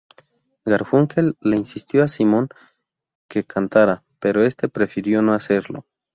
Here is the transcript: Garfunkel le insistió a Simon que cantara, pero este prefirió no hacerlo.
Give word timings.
Garfunkel 0.65 1.37
le 1.41 1.57
insistió 1.57 2.03
a 2.03 2.07
Simon 2.07 2.49
que 3.29 3.43
cantara, 3.43 4.03
pero 4.19 4.43
este 4.43 4.67
prefirió 4.67 5.21
no 5.21 5.35
hacerlo. 5.35 5.85